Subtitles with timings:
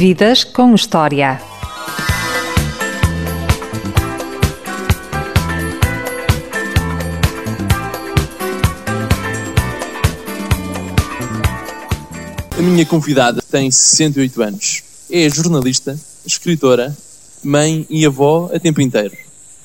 [0.00, 1.38] Vidas com História.
[12.58, 14.82] A minha convidada tem 68 anos.
[15.10, 16.96] É jornalista, escritora,
[17.44, 19.14] mãe e avó a tempo inteiro.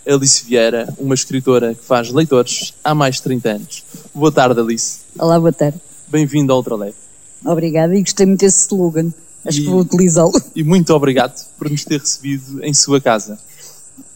[0.05, 3.85] Alice Vieira, uma escritora que faz leitores há mais de 30 anos.
[4.13, 4.99] Boa tarde, Alice.
[5.17, 5.79] Olá, boa tarde.
[6.09, 6.97] Bem-vindo ao Ultraleve.
[7.45, 9.13] Obrigada e gostei muito desse slogan.
[9.45, 10.31] Acho E- que vou utilizá-lo.
[10.55, 13.37] E muito obrigado por nos ter recebido em sua casa.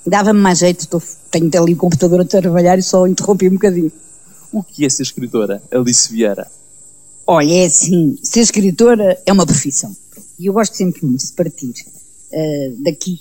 [0.06, 3.92] Dava-me mais jeito, estou, tenho ali o computador a trabalhar e só interrompi um bocadinho.
[4.52, 6.48] O que é ser escritora, Alice Vieira?
[7.28, 9.96] Olha, é assim, ser escritora é uma profissão.
[10.40, 11.74] E eu gosto sempre muito de partir
[12.32, 13.20] eh, daqui,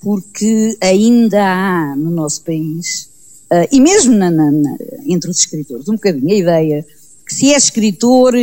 [0.00, 3.08] porque ainda há no nosso país,
[3.50, 4.76] eh, e mesmo na- na- na-
[5.06, 6.86] entre os escritores, um bocadinho a ideia
[7.26, 8.34] que se é escritor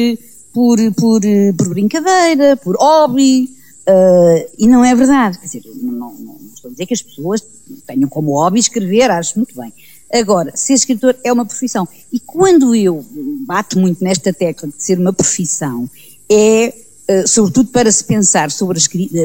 [0.53, 3.49] por, por, eh, por brincadeira, por hobby,
[3.85, 5.37] eh, e não é verdade.
[5.39, 7.41] Quer dizer, não, não- não estou a dizer que as pessoas
[7.87, 9.73] tenham como hobby escrever, acho muito bem.
[10.13, 11.87] Agora, ser escritor é uma profissão.
[12.11, 13.03] E quando eu
[13.45, 15.89] bato muito nesta tecla de ser uma profissão,
[16.29, 16.73] é
[17.07, 19.17] eh, sobretudo para se pensar sobre a escrita,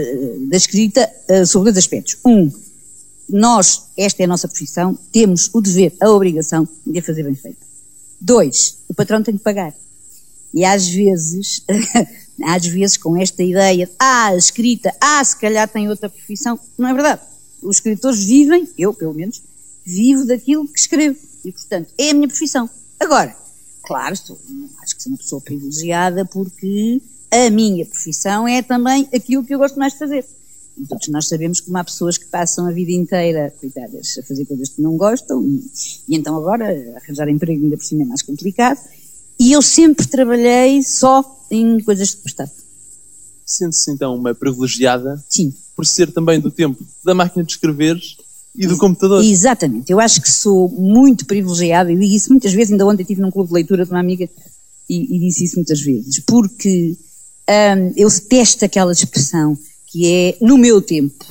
[0.49, 1.11] da escrita
[1.47, 2.17] sobre dois aspectos.
[2.25, 2.51] Um,
[3.29, 7.35] nós, esta é a nossa profissão, temos o dever, a obrigação de a fazer bem
[7.35, 7.59] feita.
[8.21, 9.75] Dois, o patrão tem que pagar.
[10.57, 11.63] E às vezes,
[12.43, 16.89] às vezes com esta ideia de, ah, escrita, ah, se calhar tem outra profissão, não
[16.89, 17.21] é verdade.
[17.63, 19.43] Os escritores vivem, eu pelo menos,
[19.85, 21.19] vivo daquilo que escrevo.
[21.45, 22.71] E, portanto, é a minha profissão.
[22.99, 23.37] Agora,
[23.85, 24.41] claro, estou,
[24.83, 29.59] acho que sou uma pessoa privilegiada porque a minha profissão é também aquilo que eu
[29.59, 30.25] gosto mais de fazer.
[30.79, 34.47] E todos nós sabemos que há pessoas que passam a vida inteira, coitadas, a fazer
[34.47, 35.63] coisas que não gostam e,
[36.09, 38.79] e então agora arranjar emprego ainda por cima é mais complicado.
[39.39, 42.51] E eu sempre trabalhei só em coisas de prestado.
[43.45, 45.55] Sente-se então uma privilegiada Sim.
[45.75, 47.97] por ser também do tempo da máquina de escrever
[48.55, 49.23] e do computador.
[49.23, 49.93] Exatamente.
[49.93, 52.73] Eu acho que sou muito privilegiada e digo isso muitas vezes.
[52.73, 54.29] Ainda ontem estive num clube de leitura de uma amiga
[54.89, 56.21] e, e disse isso muitas vezes.
[56.21, 56.97] Porque
[57.49, 59.57] hum, eu detesto aquela expressão
[59.87, 61.25] que é no meu tempo.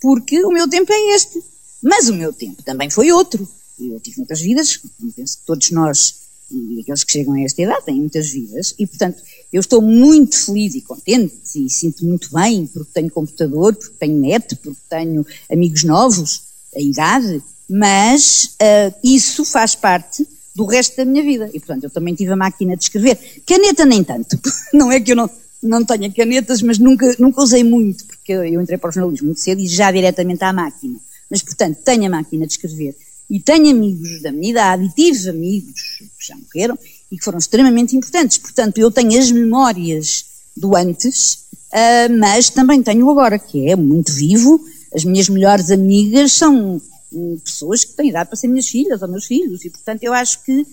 [0.00, 1.42] Porque o meu tempo é este.
[1.82, 3.48] Mas o meu tempo também foi outro.
[3.78, 4.78] Eu tive muitas vidas,
[5.16, 6.14] penso que todos nós,
[6.50, 9.22] e aqueles que chegam a esta idade, têm muitas vidas, e portanto
[9.52, 14.20] eu estou muito feliz e contente e sinto muito bem porque tenho computador, porque tenho
[14.20, 16.42] net, porque tenho amigos novos,
[16.74, 21.48] a idade, mas ah, isso faz parte do resto da minha vida.
[21.52, 23.18] E portanto eu também tive a máquina de escrever.
[23.46, 24.38] Caneta nem tanto.
[24.74, 25.30] Não é que eu não,
[25.62, 29.40] não tenha canetas, mas nunca, nunca usei muito, porque eu entrei para o jornalismo muito
[29.40, 30.98] cedo e já diretamente à máquina.
[31.30, 32.96] Mas portanto tenho a máquina de escrever
[33.30, 35.80] e tenho amigos da minha idade e tive amigos
[36.18, 36.76] que já morreram
[37.10, 38.38] e que foram extremamente importantes.
[38.38, 40.24] Portanto, eu tenho as memórias
[40.56, 44.60] do antes, ah, mas também tenho agora, que é muito vivo.
[44.92, 46.82] As minhas melhores amigas são
[47.12, 50.12] hum, pessoas que têm idade para ser minhas filhas ou meus filhos e, portanto, eu
[50.12, 50.66] acho que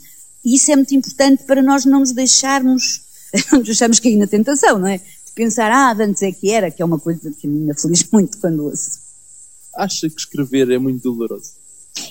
[0.44, 3.02] isso é muito importante para nós não nos deixarmos,
[3.52, 4.98] não nos deixarmos cair na tentação, não é?
[4.98, 8.08] De pensar, ah, de antes é que era, que é uma coisa que me aflige
[8.12, 9.00] muito quando ouço.
[9.76, 11.57] Acha que escrever é muito doloroso?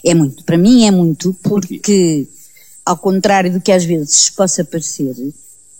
[0.04, 2.26] É muito, para mim é muito, porque,
[2.84, 5.14] ao contrário do que às vezes possa parecer,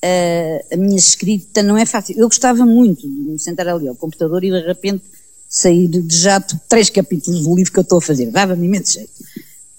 [0.03, 2.17] eh, a minha escrita não é fácil.
[2.19, 5.03] Eu gostava muito de me sentar ali ao computador e de repente
[5.49, 8.31] sair de jato três capítulos do livro que eu estou a fazer.
[8.31, 9.11] Dava-me imenso jeito.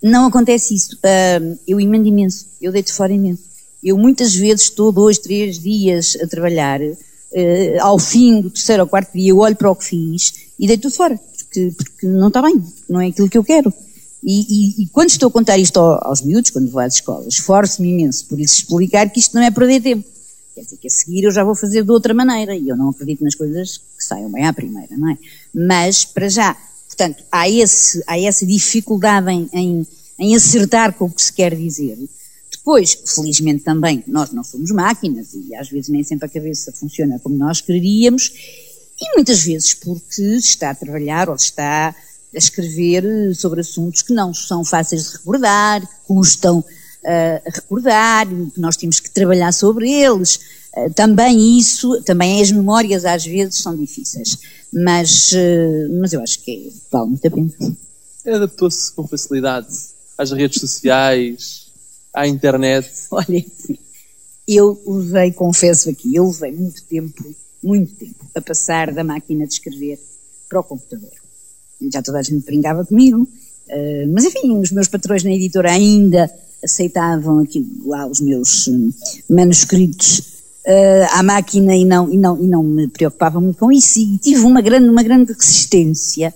[0.02, 0.98] Não acontece isso.
[1.04, 3.44] Ah, eu emendo imenso, eu deito fora imenso.
[3.84, 8.90] Eu muitas vezes estou dois, três dias a trabalhar, eh, ao fim do terceiro ou
[8.90, 12.30] quarto dia eu olho para o que fiz e deito tudo fora, porque, porque não
[12.30, 13.72] está bem, não é aquilo que eu quero.
[14.30, 14.42] E,
[14.82, 17.88] e- e quando estou a contar isto ao- aos miúdos, quando vou às escolas, esforço-me
[17.90, 20.06] imenso por lhes explicar que isto não é perder tempo.
[20.54, 22.90] Quer dizer que a seguir eu já vou fazer de outra maneira e eu não
[22.90, 25.18] acredito nas coisas que saiam bem à primeira, não é?
[25.54, 26.58] Mas, para já,
[26.88, 29.88] portanto, há, esse, há essa dificuldade em, em,
[30.20, 31.98] em acertar com o que se quer dizer.
[32.52, 37.18] Depois, felizmente também, nós não somos máquinas e às vezes nem sempre a cabeça funciona
[37.20, 38.34] como nós queríamos
[39.00, 41.96] e muitas vezes porque se está a trabalhar ou se está
[42.38, 46.64] a escrever eh, sobre assuntos que não são fáceis de recordar, que custam
[47.04, 50.40] eh, a recordar, e que nós temos que trabalhar sobre eles.
[50.76, 54.38] Eh, também isso, também as memórias às vezes são difíceis,
[54.72, 57.52] mas, eh, mas eu acho que vale muito a pena.
[58.26, 59.68] Adaptou-se com facilidade
[60.18, 61.72] às redes sociais,
[62.14, 62.92] à internet.
[63.10, 63.46] Olha,
[64.48, 69.54] eu levei, confesso aqui, eu levei muito tempo, muito tempo, a passar da máquina de
[69.54, 70.00] escrever
[70.48, 71.27] para o computador.
[71.92, 73.28] Já toda a gente brincava comigo,
[73.70, 76.32] eh, mas enfim, os meus patrões na editora ainda
[76.64, 78.92] aceitavam aqui, lá os meus hum,
[79.30, 80.20] manuscritos
[80.66, 84.18] uh, à máquina e não, e, não, e não me preocupava muito com isso e
[84.18, 86.34] tive uma grande, uma grande resistência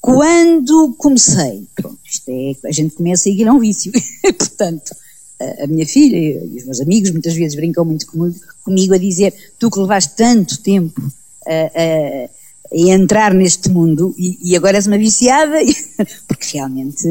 [0.00, 1.66] quando comecei.
[1.76, 3.92] Pronto, isto é, a gente começa a ir a um vício.
[4.36, 4.92] Portanto,
[5.62, 9.32] a minha filha e os meus amigos muitas vezes brincam muito comigo, comigo a dizer
[9.58, 11.00] tu que levaste tanto tempo
[11.46, 12.30] a, a,
[12.72, 15.56] a entrar neste mundo e, e, agora és uma viciada,
[16.26, 17.06] porque realmente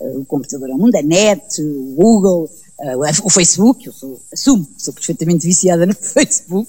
[0.00, 2.50] uh, o computador é o mundo, a net, o Google,
[2.80, 6.68] uh, o Facebook, eu sou, assumo, sou perfeitamente viciada no Facebook.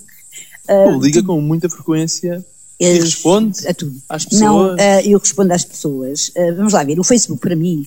[0.69, 2.45] Uh, liga com muita frequência
[2.79, 3.99] e responde a tudo.
[4.07, 4.77] às pessoas?
[4.77, 6.31] Não, eu respondo às pessoas.
[6.55, 7.85] vamos lá ver, o Facebook para mim,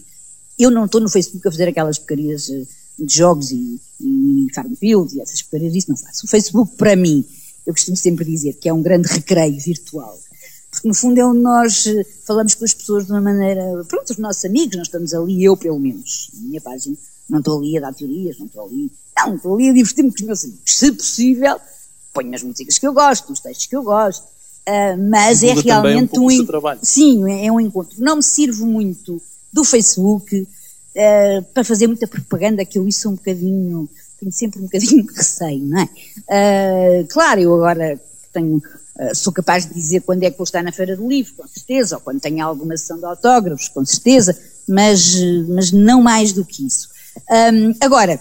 [0.58, 2.50] eu não estou no Facebook a fazer aquelas porcarias
[2.98, 6.26] de jogos e, e Farmville e essas coisas, isso não faço.
[6.26, 7.24] O Facebook, para mim,
[7.66, 10.18] eu costumo sempre dizer que é um grande recreio virtual.
[10.72, 13.62] Porque, no fundo, é onde nós eh, falamos com as pessoas de uma maneira.
[13.86, 16.96] Pronto, os nossos amigos, nós estamos ali, eu pelo menos, na minha página,
[17.28, 18.90] não estou ali a dar teorias, não estou ali.
[19.16, 20.62] Não, estou ali a divertir-me com os meus amigos.
[20.66, 21.60] Se possível,
[22.12, 24.24] ponho as músicas que eu gosto, os textos que eu gosto.
[24.68, 29.20] Uh, mas é realmente um, um sim é, é um encontro não me sirvo muito
[29.52, 33.88] do Facebook uh, para fazer muita propaganda, que eu isso um bocadinho,
[34.20, 37.02] tenho sempre um bocadinho de receio, não é?
[37.02, 38.00] Uh, claro, eu agora
[38.32, 38.62] tenho,
[38.98, 41.46] uh, sou capaz de dizer quando é que vou estar na Feira do Livro, com
[41.46, 45.14] certeza, ou quando tenho alguma sessão de autógrafos, com certeza, mas,
[45.48, 46.88] mas não mais do que isso.
[47.30, 48.20] Um, agora,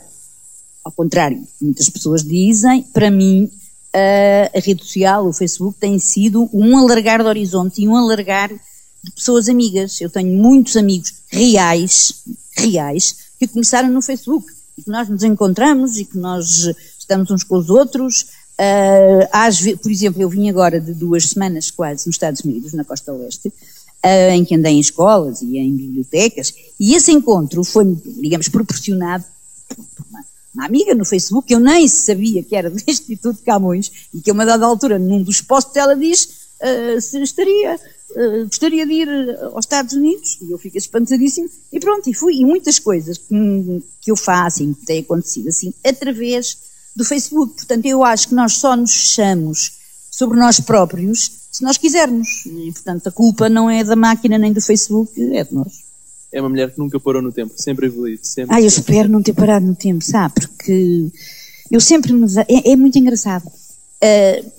[0.83, 3.49] ao contrário, muitas pessoas dizem, para mim,
[3.93, 8.49] a rede social, o Facebook, tem sido um alargar de horizonte e um alargar
[9.03, 9.99] de pessoas amigas.
[9.99, 12.23] Eu tenho muitos amigos reais,
[12.55, 14.45] reais que começaram no Facebook
[14.77, 18.27] e que nós nos encontramos e que nós estamos uns com os outros.
[18.59, 22.83] Uh, às por exemplo, eu vim agora de duas semanas quase nos Estados Unidos, na
[22.83, 27.85] costa leste, uh, em que andei em escolas e em bibliotecas, e esse encontro foi,
[28.19, 29.23] digamos, proporcionado
[29.67, 33.91] por uma, uma amiga no Facebook, que eu nem sabia que era do Instituto Camões,
[34.13, 36.25] e que a uma dada altura, num dos posts, ela diz
[36.61, 37.79] uh, se estaria
[38.43, 39.09] gostaria de ir
[39.53, 43.83] aos Estados Unidos, e eu fiquei espantadíssimo, e pronto, e fui, e muitas coisas que,
[44.01, 46.57] que eu faço e que têm acontecido assim, através
[46.95, 47.55] do Facebook.
[47.55, 49.73] Portanto, eu acho que nós só nos fechamos
[50.09, 52.45] sobre nós próprios se nós quisermos.
[52.45, 55.91] E, portanto, a culpa não é da máquina nem do Facebook, é de nós.
[56.31, 58.17] É uma mulher que nunca parou no tempo, sempre evoluiu.
[58.21, 60.35] Sempre, ah, eu espero não ter parado no tempo, sabe?
[60.35, 61.11] Porque
[61.69, 62.25] eu sempre me.
[62.47, 63.45] É, é muito engraçado.
[63.47, 64.51] Uh,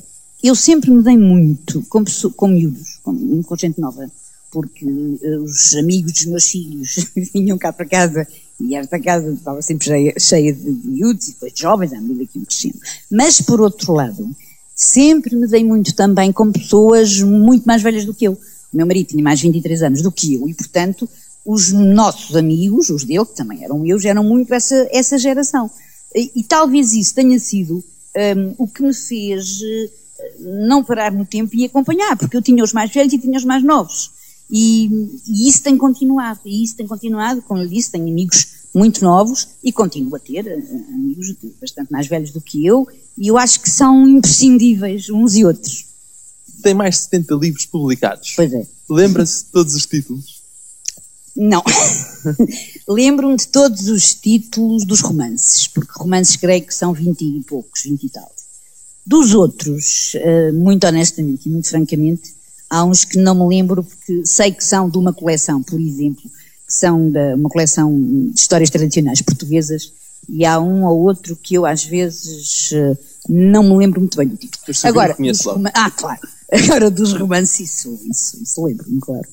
[0.43, 2.05] eu sempre me dei muito com,
[2.37, 4.11] com miúdos, com, com gente nova,
[4.51, 8.29] porque uh, os amigos dos meus filhos vinham cá para casa
[8.63, 12.25] e esta casa estava sempre cheia, cheia de miúdos e depois de jovens, à medida
[12.27, 12.79] que iam crescendo.
[13.11, 14.31] Mas, por outro lado,
[14.75, 18.33] sempre me dei muito também com pessoas muito mais velhas do que eu.
[18.33, 21.09] O meu marido tinha mais 23 anos do que eu e, portanto,
[21.45, 25.69] os nossos amigos, os dele, que também eram meus, eram muito essa, essa geração.
[26.15, 27.83] E, e talvez isso tenha sido
[28.37, 29.61] um, o que me fez
[30.39, 33.45] não parar no tempo e acompanhar, porque eu tinha os mais velhos e tinha os
[33.45, 34.11] mais novos.
[34.55, 34.85] E,
[35.27, 39.49] e isso tem continuado, e isso tem continuado, como eu disse, tenho amigos muito novos
[39.65, 40.63] e continuo a ter eh,
[40.93, 45.45] amigos bastante mais velhos do que eu, e eu acho que são imprescindíveis uns e
[45.47, 45.87] outros.
[46.63, 48.35] Tem mais de 70 livros publicados.
[48.37, 48.67] Pois é.
[48.91, 50.43] Lembra-se de todos os títulos?
[51.35, 51.63] Não.
[52.87, 57.85] Lembro-me de todos os títulos dos romances, porque romances creio que são 20 e poucos,
[57.85, 58.31] 20 e tal.
[59.05, 62.35] Dos outros, eh, muito honestamente e muito francamente,
[62.73, 66.23] há uns que não me lembro porque sei que são de uma coleção, por exemplo,
[66.23, 69.93] que são de uma coleção de histórias tradicionais portuguesas
[70.27, 72.97] e há um ou outro que eu às vezes eh,
[73.29, 74.65] não me lembro muito bem do título.
[74.85, 75.15] Agora,
[75.75, 76.21] ah, claro.
[76.51, 79.29] Agora dos romances, isso, isso, isso lembro-me, claro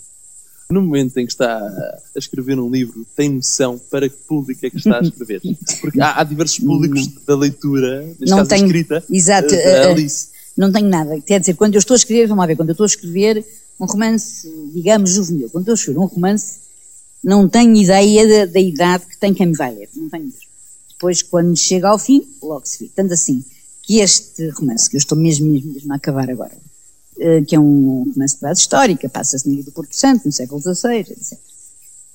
[0.72, 4.69] no momento em que está a escrever um livro, tem noção para que público é
[4.69, 5.41] que está a escrever?
[5.81, 10.27] Porque há, há diversos públicos da leitura, neste não caso tenho, escrita, exato, uh, Alice.
[10.58, 11.20] Não tenho nada.
[11.22, 13.46] Quer dizer, quando eu estou a escrever, vamos lá ver, quando eu estou a escrever
[13.79, 16.60] um romance, digamos, juvenil, quando eu escrever um romance,
[17.24, 19.89] não tenho ideia da, da idade que tem quem me vai ler.
[19.96, 20.50] Não tenho mesmo.
[20.89, 22.91] Depois, quando chega ao fim, logo se vê.
[22.94, 23.44] Tanto assim,
[23.84, 26.58] que este romance, que eu estou mesmo, mesmo, mesmo a acabar agora,
[27.20, 30.32] eh, que é um romance de base histórica, passa-se no Ilha do Porto Santo, no
[30.32, 31.39] século XVI, etc.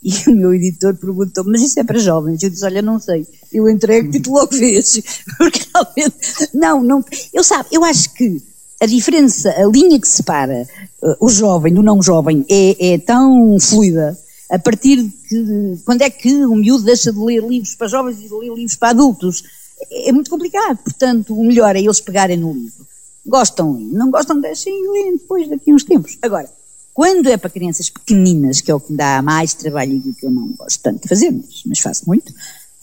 [0.05, 2.43] E o meu editor perguntou, mas isso é para jovens?
[2.43, 3.27] Eu disse, olha, não sei.
[3.51, 5.01] Eu entrego e tu logo vês.
[5.39, 8.43] Porque realmente, não, não, eu sabe, eu acho que
[8.83, 10.69] a diferença, a linha que separa
[11.03, 14.15] uh, o jovem do não jovem é, é tão fluida,
[14.51, 18.19] a partir de que, quando é que o miúdo deixa de ler livros para jovens
[18.21, 19.43] e de ler livros para adultos?
[19.91, 20.77] É, é muito complicado.
[20.85, 22.85] Portanto, o melhor é eles pegarem no livro
[23.27, 26.19] Gostam, não gostam, deixem ir depois daqui a uns tempos.
[26.21, 26.47] Agora,
[26.95, 30.25] quando é para crianças pequeninas, que é o que me dá mais trabalho e que
[30.25, 32.33] eu não gosto tanto de fazer, mas, mas faço muito,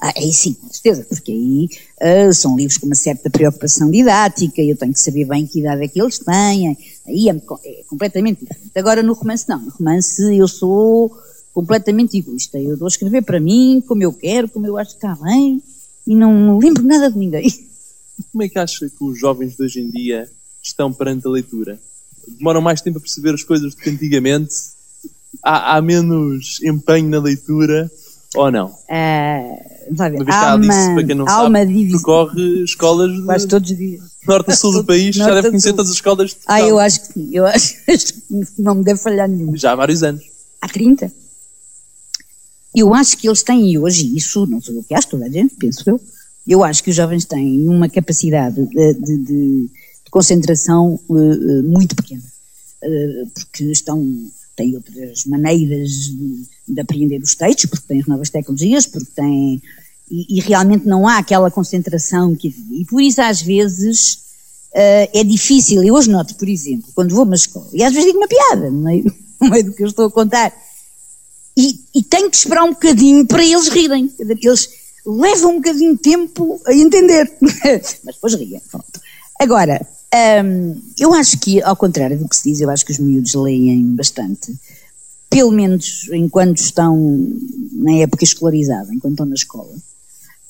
[0.04, 1.70] Ah, aí sim, com certeza, porque aí
[2.28, 5.84] uh, são livros com uma certa preocupação didática, eu tenho que saber bem que idade
[5.84, 6.78] é que eles têm,
[7.08, 8.72] aí é, é completamente diferente.
[8.76, 11.16] Agora no romance não, no romance eu sou
[11.54, 15.06] completamente egoísta, eu dou a escrever para mim, como eu quero, como eu acho que
[15.06, 15.62] está bem,
[16.06, 17.48] e não, lembro nada de ninguém.
[18.32, 20.30] Como é que acha que os jovens de hoje em dia
[20.62, 21.80] estão perante a leitura?
[22.28, 24.54] Demoram mais tempo a perceber as coisas do que antigamente?
[25.44, 27.90] Há, há menos empenho na leitura
[28.36, 28.68] ou não?
[28.68, 30.18] Uh, vai ver.
[30.18, 32.00] Uma vez há uma, para quem não sabe, uma divisão.
[32.00, 34.02] percorre escolas de Quase todos os dias.
[34.28, 37.02] norte a sul do país, já deve conhecer todas as escolas de Ah, eu acho
[37.02, 39.56] que sim, eu acho que não me deve falhar nenhum.
[39.56, 40.24] Já há vários anos.
[40.62, 41.12] Há 30.
[42.76, 45.56] Eu acho que eles têm hoje, isso não sou eu que acho, toda a gente,
[45.56, 46.00] penso eu,
[46.48, 49.70] eu acho que os jovens têm uma capacidade de, de, de
[50.12, 52.22] concentração uh, muito pequena,
[52.84, 54.06] uh, porque estão
[54.56, 59.62] têm outras maneiras de, de, apreender os textos, porque têm as novas tecnologias, porque têm.
[60.10, 62.82] E, e realmente não há aquela concentração que havia.
[62.82, 64.16] E por isso, às vezes,
[64.74, 65.82] uh, é difícil.
[65.82, 68.28] Eu hoje noto, por exemplo, quando vou a uma escola, e às vezes digo uma
[68.28, 69.04] piada no meio,
[69.66, 70.54] do que eu estou a contar,
[71.58, 74.12] e, e tenho que esperar um bocadinho para eles rirem.
[74.20, 74.70] Eles
[75.06, 77.32] levam um bocadinho de tempo a entender.
[78.04, 78.62] Mas depois riem.
[78.70, 79.02] Pronto.
[79.40, 83.00] Agora, um, eu acho que, ao contrário do que se diz, eu acho que os
[83.00, 84.54] miúdos leem bastante.
[85.30, 86.98] Pelo menos enquanto estão
[87.72, 89.74] na época escolarizada, enquanto estão na escola.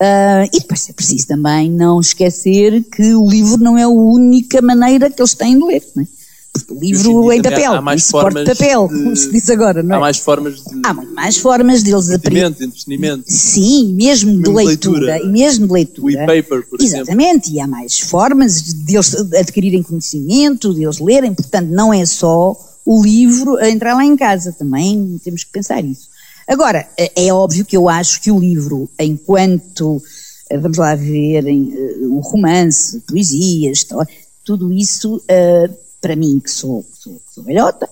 [0.01, 4.59] Uh, e depois é preciso também não esquecer que o livro não é a única
[4.59, 5.83] maneira que eles têm de ler.
[5.95, 6.07] Não é?
[6.53, 9.03] Porque o livro em papel, há mais formas de papel, de...
[9.03, 9.97] como se diz agora, não é?
[9.97, 10.81] Há mais formas de...
[10.83, 12.45] Há muito mais formas deles aprender.
[12.45, 13.23] entretenimento.
[13.25, 15.19] Sim, mesmo, mesmo de leitura, leitura.
[15.25, 16.05] E mesmo de leitura.
[16.05, 17.53] O e-paper, por Exatamente, exemplo.
[17.53, 22.53] e há mais formas deles adquirirem conhecimento, deles lerem, portanto não é só
[22.85, 26.09] o livro a entrar lá em casa, também temos que pensar isso.
[26.45, 30.03] Agora, é, é óbvio que eu acho que o livro, enquanto,
[30.49, 34.11] eh, vamos lá ver, em, eh, um romance, poesia, história,
[34.43, 35.15] tudo isso...
[35.15, 37.87] Uh, para mim, que sou, sou, sou velhota,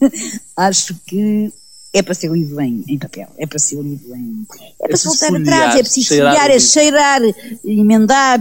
[0.56, 1.52] acho que
[1.92, 4.46] é para ser lido em, em papel, é para ser lido em.
[4.60, 7.20] É, é para voltar atrás, é preciso folhear, é cheirar,
[7.64, 8.40] emendar.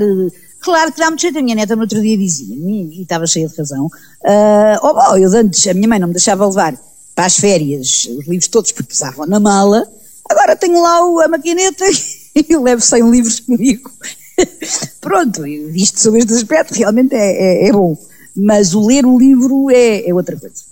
[0.62, 1.38] Claro que dá muito jeito.
[1.38, 5.18] A minha neta no outro dia dizia, e estava cheia de razão, uh, oh, oh,
[5.18, 6.80] eu antes, a minha mãe não me deixava levar
[7.14, 9.86] para as férias os livros todos porque pesavam na mala,
[10.30, 11.84] agora tenho lá a maquineta
[12.34, 13.92] e levo 100 livros comigo.
[15.02, 17.98] Pronto, visto sobre este aspecto, realmente é, é, é bom
[18.36, 20.64] mas o ler o livro é, é outra coisa.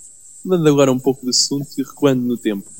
[0.44, 2.70] Mudando agora um pouco de assunto e recuando no tempo.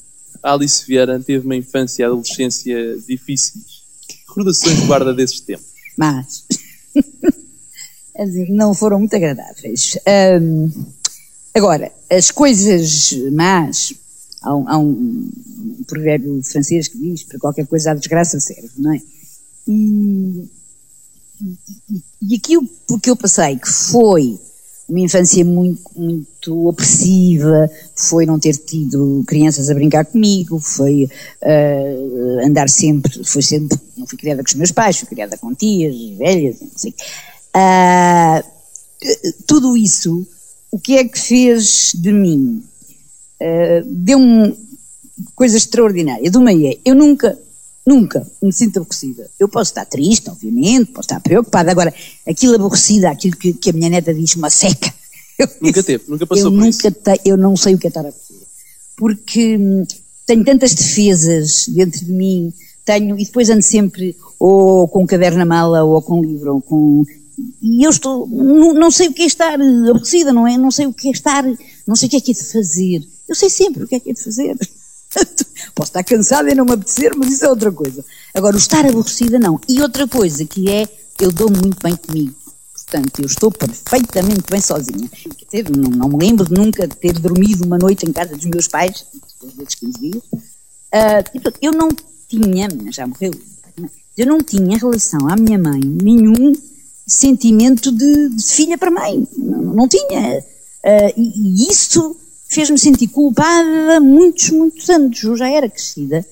[0.43, 3.83] A Alice Vieira teve uma infância e adolescência difíceis.
[4.09, 5.67] Que recordações guarda desses tempos?
[5.97, 6.47] Mas,
[8.49, 9.99] não foram muito agradáveis.
[10.41, 10.71] Um,
[11.55, 13.93] agora, as coisas más,
[14.43, 15.31] há um, há um,
[15.87, 19.03] provérbio francês que diz, para qualquer coisa a desgraça serve, não é?
[19.69, 20.49] E,
[21.43, 22.67] e, e aquilo
[23.03, 24.41] que eu passei, que foi
[24.90, 31.09] uma infância muito, muito opressiva, foi não ter tido crianças a brincar comigo, foi
[31.42, 35.54] uh, andar sempre, foi sempre, não fui criada com os meus pais, fui criada com
[35.54, 36.94] tias, velhas, não sei.
[37.56, 38.44] Uh,
[39.47, 40.26] tudo isso,
[40.70, 42.62] o que é que fez de mim?
[43.40, 44.56] Uh, Deu-me
[45.35, 46.30] coisa extraordinária.
[46.30, 47.38] De uma é, eu nunca
[47.87, 49.31] Nunca me sinto aborrecida.
[49.39, 51.71] Eu posso estar triste, obviamente, posso estar preocupada.
[51.71, 51.93] Agora,
[52.27, 54.93] aquilo aborrecida, aquilo que, que a minha neta diz, uma seca.
[55.61, 56.91] Nunca teve, nunca passou eu por nunca isso.
[56.91, 58.45] Te, eu não sei o que é estar aborrecida.
[58.95, 59.87] Porque hum,
[60.27, 62.53] tenho tantas defesas dentro de mim,
[62.85, 66.55] tenho, e depois ando sempre ou com um caderno na mala, ou com um livro,
[66.55, 67.05] ou com.
[67.63, 68.27] E eu estou.
[68.27, 70.59] Não, não sei o que é estar aborrecida, não é?
[70.59, 71.45] Não sei o que é estar.
[71.87, 73.03] Não sei o que é que é de fazer.
[73.29, 74.57] Eu sei sempre o que é que é de fazer.
[75.75, 78.05] Posso estar cansada e não me apetecer, mas isso é outra coisa.
[78.35, 79.61] Agora, o estar aborrecida, não.
[79.69, 80.88] E outra coisa que é,
[81.21, 82.35] eu dou muito bem comigo.
[82.75, 85.09] Portanto, eu estou perfeitamente bem sozinha.
[85.50, 88.67] Dizer, não, não, me lembro de nunca ter dormido uma noite em casa dos meus
[88.67, 90.23] pais, depois desses 15 dias.
[90.33, 91.88] Uh, eu não
[92.29, 93.33] tinha, já morreu,
[94.17, 96.52] eu não tinha em relação à minha mãe nenhum
[97.07, 99.26] sentimento de, de filha para mãe.
[99.37, 100.40] Não, não tinha.
[100.85, 102.17] Uh, e, e isso
[102.50, 105.23] fez-me sentir culpada muitos, muitos anos.
[105.23, 106.26] Eu já era crescida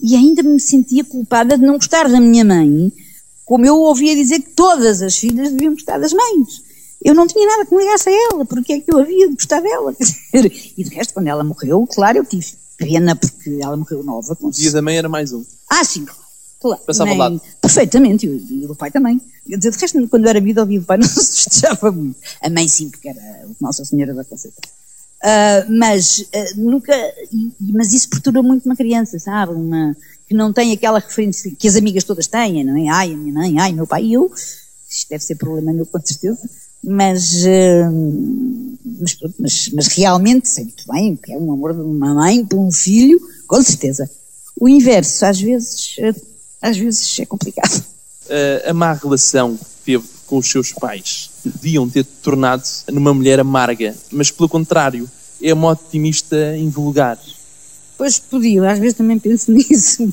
[0.00, 2.92] e ainda me sentia culpada de não gostar da minha mãe,
[3.44, 6.62] como eu ouvia dizer que todas as filhas deviam gostar das mães.
[7.02, 9.34] Eu não tinha nada que me ligasse a ela, porque é que eu havia de
[9.34, 9.94] gostar dela.
[10.76, 12.46] e de resto, quando ela morreu, claro, eu tive
[12.76, 14.36] pena porque ela morreu nova.
[14.40, 15.44] O dia da mãe era mais um.
[15.68, 16.04] Ah, sim,
[16.60, 16.82] claro.
[16.86, 17.40] Passava ao lado.
[17.60, 19.20] Perfeitamente, e o pai também.
[19.48, 22.18] Eu, de resto, quando eu era vida, ouvia o pai, não se festejava muito.
[22.42, 24.60] A mãe sim, porque era Nossa Senhora da Conceição.
[25.22, 26.94] Uh, mas uh, nunca,
[27.60, 29.52] mas isso perturba muito uma criança, sabe?
[29.52, 29.94] Uma,
[30.26, 32.88] que não tem aquela referência que as amigas todas têm, não é?
[32.88, 34.32] Ai, a minha mãe, ai, meu pai, e eu,
[34.88, 36.48] isto deve ser problema meu, com certeza,
[36.82, 42.14] mas, uh, mas, mas, mas, realmente sei muito bem que é um amor de uma
[42.14, 44.10] mãe por um filho, com certeza.
[44.58, 45.96] O inverso, às vezes,
[46.62, 47.84] às vezes é complicado.
[48.66, 54.30] A má relação teve com os seus pais podiam ter tornado numa mulher amarga, mas
[54.30, 55.10] pelo contrário,
[55.42, 57.18] é uma otimista invulgar.
[57.96, 60.12] Pois podiam, às vezes também penso nisso.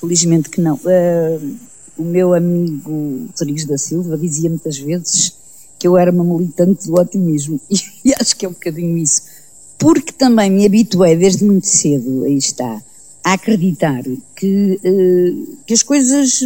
[0.00, 0.76] Felizmente que não.
[0.76, 1.56] Uh,
[1.96, 5.34] o meu amigo Rodrigues da Silva dizia muitas vezes
[5.78, 7.60] que eu era uma militante do otimismo
[8.04, 9.22] e acho que é um bocadinho isso.
[9.78, 12.80] Porque também me habituei desde muito cedo, aí está,
[13.24, 14.02] a acreditar
[14.36, 16.40] que, uh, que as coisas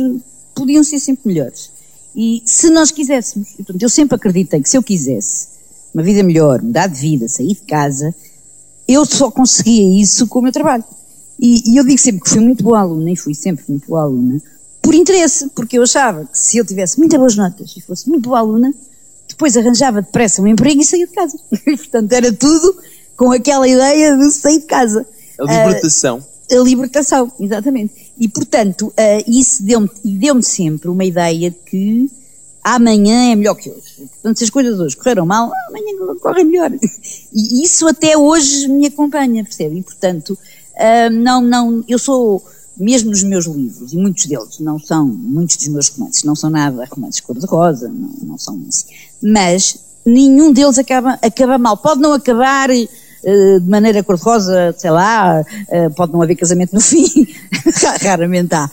[0.54, 1.75] podiam ser sempre melhores.
[2.16, 5.49] E se nós quiséssemos, portanto, eu sempre acreditei que se eu quisesse
[5.92, 8.14] uma vida melhor, mudar de vida, sair de casa,
[8.88, 10.85] eu só conseguia isso com o meu trabalho.
[11.38, 14.02] E, e eu digo sempre que fui muito boa aluna, e fui sempre muito boa
[14.02, 14.40] aluna,
[14.80, 18.28] por interesse, porque eu achava que se eu tivesse muitas boas notas e fosse muito
[18.30, 18.73] boa aluna,
[19.28, 21.38] depois arranjava depressa um emprego e saía de casa.
[21.66, 22.78] E, portanto, era tudo
[23.16, 25.06] com aquela ideia de sair de casa.
[25.38, 26.18] A libertação.
[26.18, 28.12] Uh, a libertação, exatamente.
[28.18, 32.10] E, portanto, uh, isso deu-me deu sempre uma ideia que
[32.62, 34.08] amanhã é melhor que hoje.
[34.14, 36.72] Portanto, se as coisas hoje correram mal, amanhã correm melhor.
[37.32, 39.78] E isso até hoje me acompanha, percebe?
[39.78, 40.30] E, portanto,
[40.74, 42.42] uh, não, não, eu sou
[42.78, 46.50] mesmo nos meus livros, e muitos deles não são, muitos dos meus romances não são
[46.50, 48.86] nada romances cor-de-rosa, não, não são assim,
[49.22, 51.76] mas nenhum deles acaba, acaba mal.
[51.76, 52.68] Pode não acabar
[53.30, 57.26] de maneira cor-de-rosa, sei lá, uh, pode não haver casamento no fim,
[58.02, 58.71] raramente há.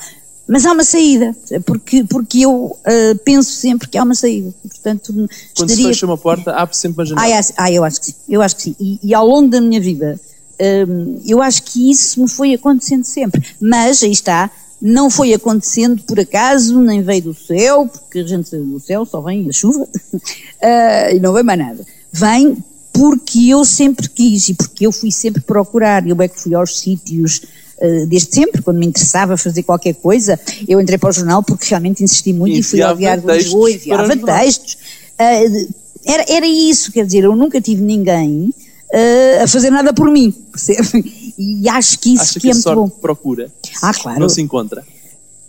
[0.47, 1.33] Mas há uma saída,
[1.65, 4.53] porque, porque eu uh, penso sempre que há uma saída.
[4.61, 5.29] Portanto, Quando
[5.69, 5.75] estaria...
[5.75, 7.39] se fecha uma porta, abre sempre uma janela.
[7.39, 8.15] Ah, ah, eu acho que sim.
[8.27, 8.75] Eu acho que sim.
[8.79, 10.19] E, e ao longo da minha vida,
[10.59, 13.43] Hum, eu acho que isso me foi acontecendo sempre.
[13.59, 14.49] Mas, aí está,
[14.81, 19.21] não foi acontecendo por acaso, nem veio do céu, porque a gente do céu só
[19.21, 19.87] vem a chuva, uh,
[21.15, 21.85] e não vem mais nada.
[22.11, 22.57] Vem
[22.93, 26.07] porque eu sempre quis e porque eu fui sempre procurar.
[26.07, 27.41] Eu é que fui aos sítios
[27.79, 30.39] uh, desde sempre, quando me interessava fazer qualquer coisa.
[30.67, 33.33] Eu entrei para o jornal porque realmente insisti muito e, e fui ao Diário de
[33.33, 34.77] Lisboa, enviava textos.
[35.19, 35.73] Uh,
[36.05, 38.53] era, era isso, quer dizer, eu nunca tive ninguém
[38.93, 41.33] uh, a fazer nada por mim, percebe?
[41.37, 42.89] E acho que isso Acha que, que é muito bom.
[42.89, 43.51] procura.
[43.81, 44.19] Ah, claro.
[44.19, 44.85] Não se encontra.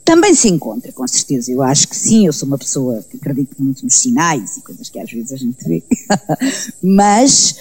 [0.04, 1.50] Também se encontra, com certeza.
[1.50, 4.90] Eu acho que sim, eu sou uma pessoa que acredito muito nos sinais e coisas
[4.90, 5.82] que às vezes a gente vê.
[6.82, 7.56] Mas,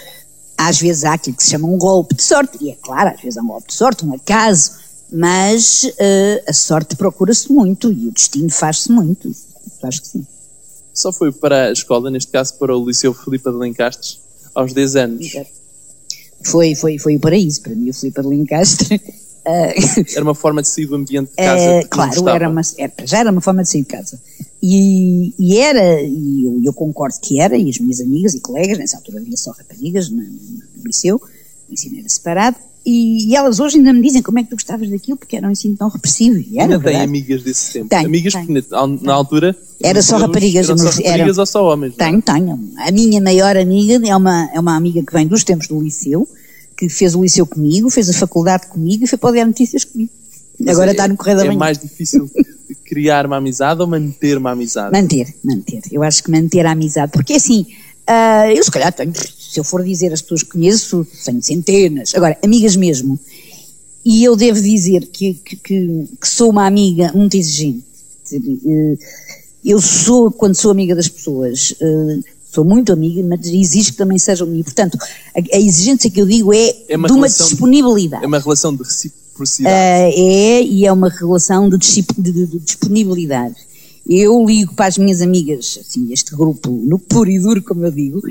[0.58, 2.58] às vezes há aquilo que se chama um golpe de sorte.
[2.62, 4.71] E é claro, às vezes há um golpe de sorte, um acaso.
[5.10, 9.34] Mas uh, a sorte procura-se muito e o destino faz-se muito.
[9.84, 10.27] Acho que sim.
[10.93, 14.19] Só foi para a escola, neste caso para o Liceu Filipe de Lencastres,
[14.53, 15.32] aos 10 anos.
[16.43, 19.01] Foi, foi, foi o paraíso para mim, o Filipe de Lencastre.
[19.45, 21.79] era uma forma de sair do ambiente de casa.
[21.79, 24.19] Uh, claro, era uma, era, já era uma forma de sair de casa.
[24.62, 28.77] E, e era, e eu, eu, concordo que era, e as minhas amigas e colegas,
[28.77, 31.21] nessa altura havia só raparigas no, no liceu,
[31.69, 34.56] o ensino era separado, e, e, elas hoje ainda me dizem como é que tu
[34.56, 36.38] gostavas daquilo, porque era um ensino tão repressivo.
[36.38, 37.88] E era, ainda tem amigas desse tempo?
[37.88, 39.56] Tenho, amigas tenho, que na, na altura.
[39.82, 40.67] Era só raparigas.
[40.67, 41.95] Eram só raparigas era, ou só homens?
[41.95, 42.60] Tenho, tenho.
[42.77, 46.27] A minha maior amiga é uma, é uma amiga que vem dos tempos do liceu,
[46.76, 49.84] que fez o liceu comigo, fez a faculdade comigo e foi para o Diário Notícias
[49.86, 50.12] comigo.
[50.60, 51.58] Mas Agora é, está no Correio da é Manhã.
[51.58, 52.30] É mais difícil
[52.86, 54.92] criar uma amizade ou manter uma amizade?
[54.92, 55.82] Manter, manter.
[55.92, 57.12] Eu acho que manter a amizade.
[57.12, 57.66] Porque assim,
[58.08, 62.14] uh, eu se calhar tenho, se eu for dizer as pessoas que conheço, tenho centenas.
[62.16, 63.20] Agora, amigas mesmo.
[64.06, 67.84] E eu devo dizer que, que, que, que sou uma amiga muito exigente.
[68.32, 68.98] Eh,
[69.64, 72.20] eu sou, quando sou amiga das pessoas, eh,
[72.54, 74.66] sou muito amiga, mas exijo que também sejam amiga.
[74.66, 74.98] Portanto,
[75.36, 78.24] a, a, exigência que eu digo é, é uma de uma disponibilidade.
[78.24, 80.16] É uma relação de reciprocidade.
[80.16, 83.56] Uh, é, e é uma relação de, de, de, disponibilidade.
[84.08, 87.92] Eu ligo para as minhas amigas, assim, este grupo, no puro e duro, como eu
[87.92, 88.22] digo,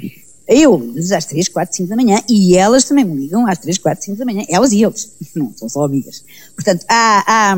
[0.47, 3.79] eu ligo às 3, 4, 5 da manhã e elas também me ligam às 3,
[3.79, 6.23] 4, 5 da manhã, elas e eles, não são só amigas.
[6.55, 7.57] Portanto, há, há,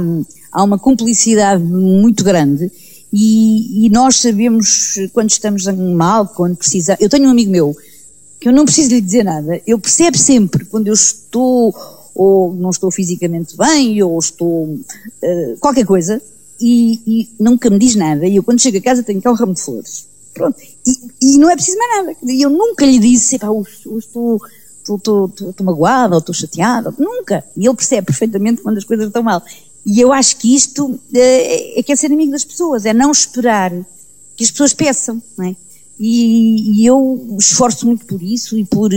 [0.52, 2.70] há uma cumplicidade muito grande
[3.16, 7.00] e, e, nós sabemos quando estamos mal, quando precisamos.
[7.00, 7.76] Eu tenho um amigo meu
[8.40, 11.72] que eu não preciso lhe dizer nada, eu percebo sempre quando eu estou
[12.12, 16.20] ou não estou fisicamente bem ou estou uh, qualquer coisa
[16.60, 18.26] e, e, nunca me diz nada.
[18.26, 20.08] E eu quando chego a casa tenho cá um ramo de flores.
[20.32, 20.60] Pronto.
[20.60, 22.16] E, e não é preciso mais nada.
[22.24, 23.46] E eu nunca lhe disse, pá,
[23.96, 24.40] estou,
[24.86, 26.92] estou magoada ou estou chateada.
[26.98, 27.44] Nunca.
[27.56, 29.40] E ele percebe perfeitamente quando as coisas estão mal.
[29.86, 33.12] E eu acho que isto é, é que é ser amigo das pessoas, é não
[33.12, 33.70] esperar
[34.36, 35.56] que as pessoas peçam, não é?
[35.98, 38.90] E, e eu esforço muito por isso e por,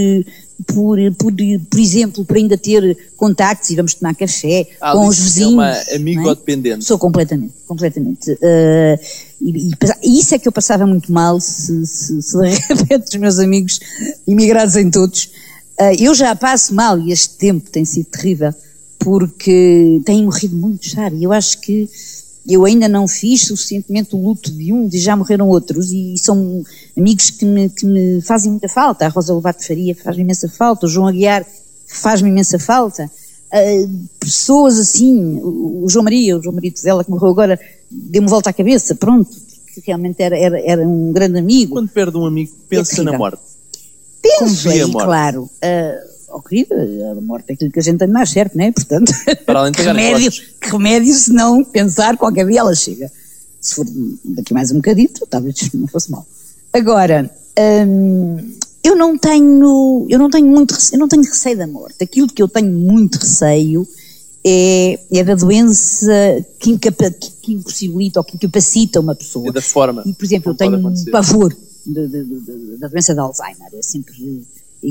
[0.66, 1.34] por, por,
[1.70, 5.52] por exemplo, por ainda ter contactos e vamos tomar café Ah, com os vizinhos.
[5.52, 5.96] É uma não é?
[5.96, 6.86] amigo-dependente.
[6.86, 8.32] Sou completamente, completamente.
[8.32, 9.00] Uh,
[9.40, 9.72] e,
[10.04, 13.38] e isso é que eu passava muito mal se, se, se de repente os meus
[13.38, 13.80] amigos
[14.26, 15.26] imigrassem todos.
[15.80, 18.56] Uh, eu já passo mal e este tempo tem sido terrível
[19.00, 21.24] porque têm morrido muitos, sabe?
[21.24, 21.90] Eu acho que
[22.48, 26.64] eu ainda não fiz suficientemente o luto de um e já morreram outros e são
[26.96, 29.06] amigos que me, que me fazem muita falta.
[29.06, 31.46] A Rosa Lobato Faria faz-me imensa falta, o João Aguiar
[31.88, 33.12] faz-me imensa falta.
[33.52, 33.60] Ah,
[34.20, 38.50] pessoas assim, o o João Maria, o João Maria dela que morreu agora, deu-me volta
[38.50, 39.30] à cabeça, pronto,
[39.74, 41.74] que realmente era, era, era um grande amigo.
[41.74, 43.14] Quando perde um amigo, pensa terrível.
[43.14, 43.42] na morte.
[44.64, 45.44] Vê aí, claro.
[45.44, 46.76] Uh, oh, querida,
[47.12, 48.72] a morte é aquilo que a gente tem mais certo, não é?
[48.72, 49.12] Portanto,
[49.46, 53.12] Para além que, remédio, que remédio se não pensar qualquer dia ela chega.
[53.62, 53.86] Se for
[54.24, 56.26] daqui mais um bocadito, talvez não fosse mal.
[56.74, 57.30] Agora,
[57.88, 58.38] hum,
[58.84, 61.96] eu não tenho, eu não tenho muito, eu não tenho receio da morte.
[62.04, 63.86] Aquilo que eu tenho muito receio
[64.46, 66.12] é, é da doença
[66.60, 69.50] que, incapa, que, que impossibilita ou que incapacita uma pessoa.
[69.50, 70.04] É da forma.
[70.06, 71.54] E, por exemplo, eu tenho um pavor
[71.86, 73.68] de- de- de- de- da doença de Alzheimer.
[73.74, 74.14] É sempre.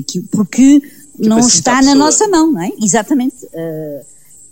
[0.07, 0.83] que- Porque
[1.19, 2.71] não Capacita está a na nossa mão, não é?
[2.81, 3.37] Exatamente.
[3.55, 4.03] Ah,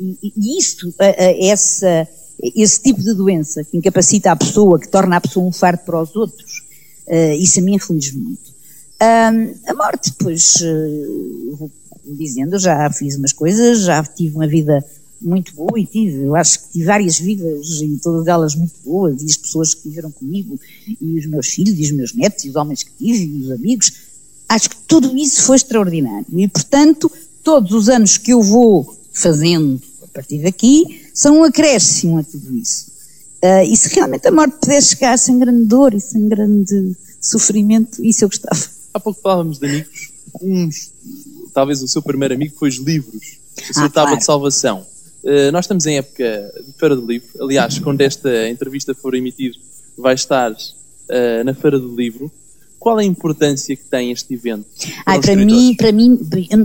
[0.01, 2.09] e, e- isto, ah, ah, essa,
[2.55, 6.03] esse tipo de doença que incapacita a pessoa, que torna a pessoa um fardo para
[6.03, 6.63] os outros,
[7.09, 8.53] ah, isso a mim aflige muito.
[9.01, 9.31] Ah,
[9.67, 10.55] a morte, pois,
[11.59, 11.71] vou
[12.05, 14.85] dizendo, já fiz umas coisas, já tive uma vida
[15.21, 19.23] muito boa e tive, eu acho que tive várias vidas e todas elas muito boas,
[19.23, 20.61] e as pessoas que viveram comigo,
[21.01, 23.51] e os meus filhos, e os meus netos, e os homens que tive, e os
[23.51, 23.93] amigos,
[24.49, 26.27] acho que tudo isso foi extraordinário.
[26.37, 27.11] E, portanto,
[27.43, 32.55] todos os anos que eu vou fazendo a partir daqui são um acréscimo a tudo
[32.57, 32.93] isso.
[33.43, 38.05] Ah, e se realmente a morte pudesse chegar sem grande dor e sem grande sofrimento,
[38.05, 38.61] isso eu gostava.
[38.93, 40.13] Há pouco falávamos de amigos.
[40.41, 40.91] Uns,
[41.53, 43.39] talvez o seu primeiro amigo foi os livros.
[43.69, 44.19] A sua Ah, tábua claro.
[44.19, 44.87] de salvação.
[45.25, 47.29] Eh, nós estamos em época de Feira do Livro.
[47.41, 49.57] Aliás, quando esta entrevista for emitida,
[49.97, 50.55] vai estar
[51.09, 52.31] eh, na Feira do Livro.
[52.85, 54.67] Qual é a importância que tem este evento?
[55.07, 56.19] Ai, os para mim, para mim,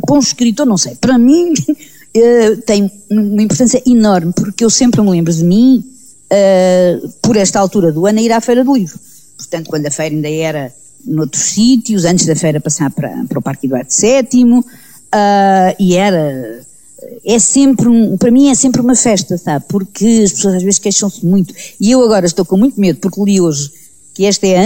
[0.05, 1.53] para um escritor, não sei, para mim
[2.13, 5.81] eh, tem uma importância enorme, porque eu sempre me lembro de mim,
[6.29, 8.99] eh, por esta altura do ano, a ir à Feira do Livro.
[9.37, 13.41] Portanto, quando a feira ainda era noutros sítios, antes da feira passar para, para o
[13.41, 14.61] Parque Eduardo VII,
[15.13, 16.67] ah, e era.
[17.25, 19.63] É sempre, um, para mim é sempre uma festa, sabe?
[19.69, 21.53] Porque as pessoas às vezes queixam-se muito.
[21.79, 23.71] E eu agora estou com muito medo, porque li hoje
[24.13, 24.61] que esta é a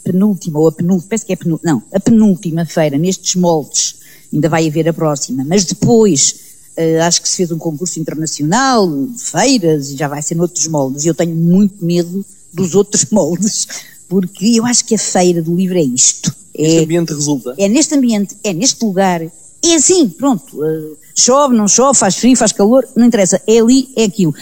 [0.00, 3.96] antepenúltima, ou a penúltima, parece que é penúltima, não, a penúltima feira nestes moldes.
[4.32, 5.44] Ainda vai haver a próxima.
[5.44, 6.36] Mas depois,
[6.76, 11.04] eh, acho que se fez um concurso internacional feiras e já vai ser noutros moldes.
[11.04, 13.66] E eu tenho muito medo dos outros moldes,
[14.08, 16.32] porque eu acho que a feira do livro é isto.
[16.54, 17.54] Este É, ambiente resulta.
[17.58, 20.64] é neste ambiente, é neste lugar, é assim, pronto.
[20.64, 23.40] eh, chove, não chove, faz frio, faz calor, não interessa.
[23.46, 24.32] É ali, é aquilo.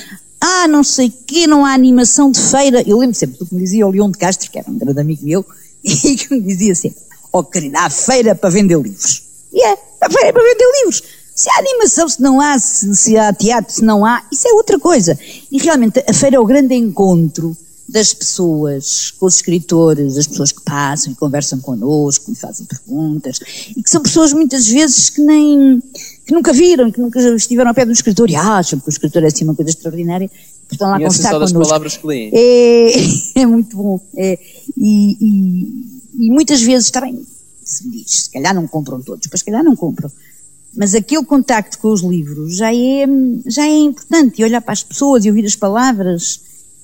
[0.40, 2.82] Ah, não sei quê, não há animação de feira.
[2.86, 5.00] Eu lembro sempre do que me dizia o Leão de Castro, que era um grande
[5.00, 5.44] amigo meu,
[5.82, 7.00] e que me dizia sempre:
[7.32, 9.22] Oh, querida, há feira para vender livros.
[9.52, 11.02] E é, a feira para vender livros.
[11.34, 14.52] Se há animação, se não há, se, se há teatro, se não há, isso é
[14.52, 15.16] outra coisa.
[15.50, 17.56] E realmente a feira é o grande encontro
[17.88, 23.40] das pessoas, com os escritores, as pessoas que passam e conversam connosco e fazem perguntas,
[23.74, 25.82] e que são pessoas muitas vezes que nem,
[26.28, 29.24] que nunca viram, que nunca estiveram ao pé do escritor e acham que o escritor
[29.24, 31.68] é assim uma coisa extraordinária, e estão lá a Conhecem conversar só das connosco.
[31.70, 32.30] palavras que leem.
[32.34, 32.92] É,
[33.40, 33.98] é muito bom.
[34.14, 34.38] É,
[34.76, 37.18] e, e- e muitas vezes, está bem,
[37.64, 40.10] se me diz, se calhar não compram todos, pois se calhar não compram.
[40.76, 43.06] Mas aquele contacto com os livros já é,
[43.46, 44.40] já é importante.
[44.40, 46.40] E olhar para as pessoas e ouvir as palavras,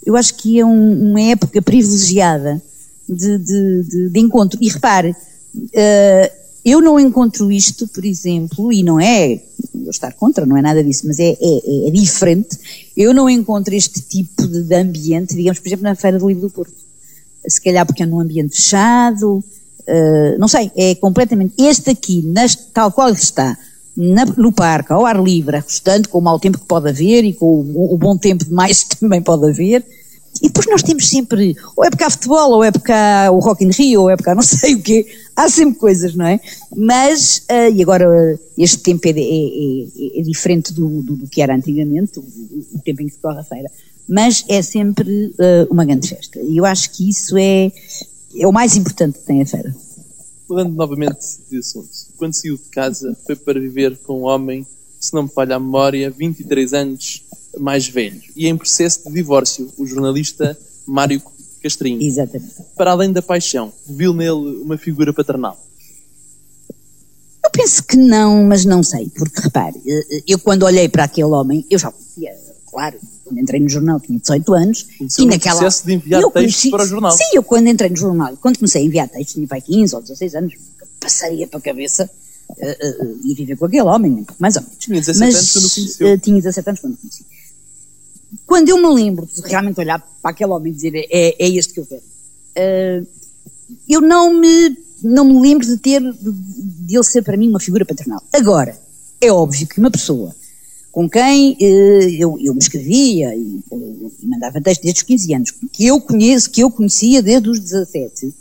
[0.06, 2.62] eu acho que é um- uma época privilegiada
[3.06, 4.58] de, de, de- de encontro.
[4.62, 5.14] E repare,
[5.74, 6.32] eh,
[6.64, 9.34] eu não encontro isto, por exemplo, e não é
[9.84, 12.58] eu estar contra, não é nada disso, mas é, é- é diferente.
[12.96, 16.50] Eu não encontro este tipo de, ambiente, digamos, por exemplo, na Feira do Livro do
[16.50, 16.72] Porto.
[17.46, 19.44] Se calhar porque é num ambiente fechado,
[19.86, 21.54] eh, não sei, é completamente.
[21.58, 23.58] Este aqui, neste- tal qual está,
[23.94, 27.34] na- no parque, ao ar livre, restante, com o mau tempo que pode haver e
[27.34, 29.84] com o, o bom tempo demais que também pode haver.
[30.42, 33.38] E depois nós temos sempre, ou é porque há futebol, ou é porque há o
[33.38, 35.06] Rock in Rio, ou é porque há não sei o quê.
[35.36, 36.40] Há sempre coisas, não é?
[36.76, 41.40] Mas, ah, e agora este tempo é, é- é- é diferente do, do- do que
[41.40, 43.70] era antigamente, o, o tempo em que se corre a feira.
[44.08, 46.38] Mas é sempre ah, uma grande festa.
[46.40, 47.72] E eu acho que isso é,
[48.36, 49.74] é o mais importante que tem a feira.
[50.48, 51.18] Mudando novamente
[51.50, 51.88] de assunto.
[52.18, 54.66] Quando saiu de casa, foi para viver com um homem,
[55.00, 57.22] se não me falha a memória, 23 anos
[57.58, 58.20] mais velho.
[58.36, 61.20] E em processo de divórcio, o jornalista Mário
[61.62, 62.02] Castrinho.
[62.02, 62.54] Exatamente.
[62.76, 65.58] Para além da paixão, viu nele uma figura paternal.
[67.42, 71.28] Eu penso que não, mas não sei, porque repare, eh, eu quando olhei para aquele
[71.28, 72.34] homem, eu já conhecia,
[72.66, 76.30] claro, quando entrei no jornal tinha 18 anos, Conheceu e naquela processo de enviar eu
[76.30, 77.12] textos para o jornal.
[77.12, 80.00] Sim, eu quando entrei no jornal, quando comecei a enviar textos, tinha pai 15 ou
[80.02, 82.10] 16 anos, nunca passaria para a cabeça
[82.58, 84.76] eh, eh, ir viver com aquele homem, nem pouco mais ou menos.
[84.78, 86.08] Tinha 17 Mas, anos quando o conheceu.
[86.08, 87.24] eh, tinha 17 anos quando o conheci.
[88.46, 91.74] Quando eu me lembro de realmente olhar para aquele homem e dizer é, é este
[91.74, 92.02] que eu quero,
[92.54, 93.02] eh,
[93.88, 97.84] eu não me, não me lembro de ter, de, ele ser para mim uma figura
[97.84, 98.22] paternal.
[98.32, 98.78] Agora,
[99.20, 100.34] é óbvio que uma pessoa
[100.90, 103.60] com quem eh, eu, eu me escrevia e,
[104.22, 108.32] mandava texto desde os 15 anos, que eu conheço, que eu conhecia desde os 17,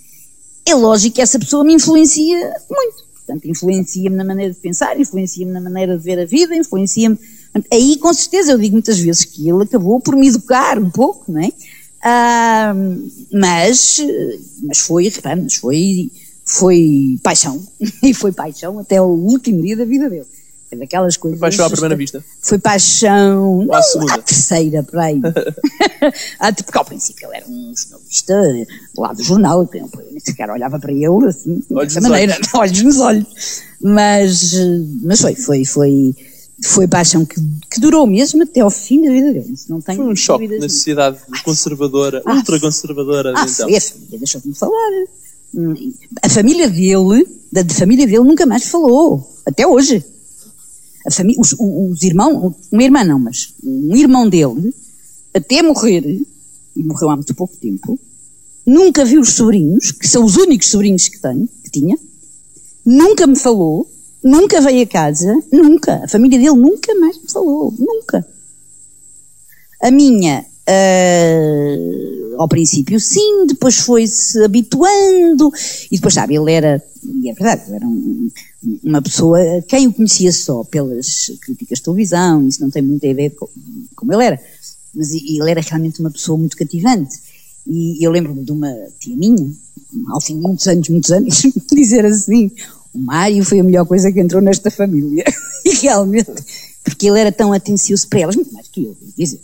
[0.65, 3.03] é lógico que essa pessoa me influencia muito.
[3.15, 7.17] Portanto, influencia-me na maneira de pensar, influencia-me na maneira de ver a vida, influencia-me.
[7.71, 11.31] Aí, com certeza, eu digo muitas vezes que ele acabou por me educar um pouco,
[11.31, 11.51] não é?
[12.03, 12.73] Ah,
[13.31, 13.99] mas,
[14.63, 15.11] mas foi,
[15.41, 16.11] mas foi,
[16.45, 17.61] foi paixão.
[18.03, 20.25] E foi paixão até o último dia da vida dele.
[20.67, 21.39] Foi daquelas coisas.
[21.39, 22.23] Paixão à primeira vista.
[22.41, 23.67] Foi paixão.
[23.71, 24.13] à segunda?
[24.15, 25.21] à terceira, por aí.
[26.37, 28.41] Ah, Porque ao princípio ele era um jornalista
[28.97, 32.81] lá do jornal, eu nem sequer olhava para ele assim, Olhos dessa nos maneira, olhos
[32.83, 33.61] nos olhos.
[33.79, 34.53] Mas,
[35.01, 36.15] mas foi, foi, foi,
[36.61, 37.35] foi paixão que,
[37.69, 39.53] que durou mesmo até ao fim da vida dele.
[39.67, 43.67] Não tenho Foi um choque na sociedade conservadora, Ah, ultraconservadora Ah, então.
[43.67, 44.91] foi, a família deixou-me de falar.
[45.55, 45.73] Hum,
[46.21, 49.29] A família dele, da de família dele, nunca mais falou.
[49.45, 50.03] Até hoje.
[51.05, 54.73] A família, os, os irmãos, uma irmã não, mas um irmão dele,
[55.33, 56.21] até morrer,
[56.75, 57.99] e morreu há muito pouco tempo,
[58.65, 61.97] nunca viu os sobrinhos, que são os únicos sobrinhos que tem, que tinha,
[62.85, 63.85] nunca me falou,
[64.23, 66.01] nunca veio a casa, nunca.
[66.03, 68.25] A família dele nunca mais me falou, nunca.
[69.81, 71.75] A minha, ah,
[72.37, 75.51] ao princípio, sim, depois foi-se habituando,
[75.91, 78.29] e depois, sabe, ele era, e é verdade, era um-
[78.83, 83.29] uma pessoa, quem o conhecia só pelas críticas de televisão, isso não tem muita ideia
[83.29, 83.49] de co-
[83.95, 84.41] como ele era,
[84.95, 87.15] mas ele era realmente uma pessoa muito cativante.
[87.67, 89.51] E eu lembro-me de uma tia minha,
[90.09, 92.51] ao fim de muitos anos, muitos anos, dizer assim:
[92.93, 95.23] o Mário foi a melhor coisa que entrou nesta família.
[95.65, 96.31] E realmente,
[96.83, 99.39] porque ele era tão atencioso para elas, muito mais que eu, devo dizer.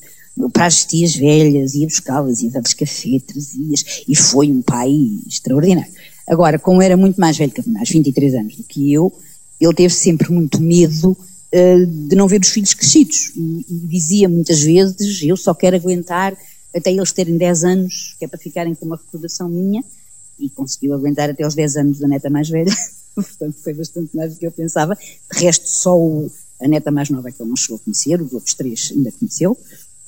[0.54, 4.92] Para as tias velhas, ia buscá-las, ia dar-lhes café, trazias, e foi um pai
[5.28, 5.92] extraordinário.
[6.28, 9.12] Agora, como era muito mais velho que mais 23 anos do que eu,
[9.60, 11.18] ele teve sempre muito medo
[11.52, 13.32] eh, de não ver os filhos crescidos.
[13.36, 16.38] E, e dizia muitas vezes: Eu só quero aguentar
[16.74, 19.84] até eles terem 10 anos, que é para ficarem com uma recordação minha,
[20.40, 22.72] e conseguiu aguentar até aos 10 anos da neta mais velha.
[23.24, 24.96] Portanto, foi bastante mais do que eu pensava.
[24.96, 26.30] De resto, só o-
[26.62, 29.58] a neta mais nova que ele não chegou a conhecer, os outros três ainda conheceu.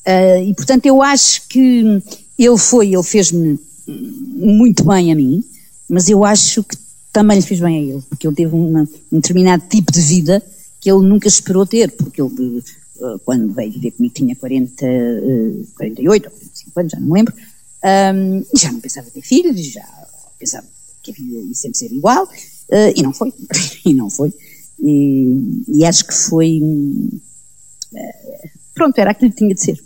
[0.06, 2.02] Ah, e, portanto, eu acho que
[2.38, 5.43] ele foi, ele fez-me muito bem a mim,
[5.89, 6.78] mas eu acho que
[7.13, 10.41] também lhe fiz bem a ele, porque ele teve uma- um determinado tipo de vida
[10.80, 12.63] que ele nunca esperou ter, porque ele,
[13.02, 17.13] eh, quando veio viver comigo, tinha 40, eh, 48 ou 45 anos, já não me
[17.13, 17.34] lembro,
[18.54, 19.86] e já não pensava ter filhos, já
[20.39, 20.65] pensava
[21.04, 22.28] que a vida ia sempre ser igual,
[22.72, 23.34] eh, e não foi,
[23.86, 24.34] e não foi.
[24.80, 26.60] E, e acho que foi.
[27.96, 29.80] eh, pronto, era aquilo que tinha de ser.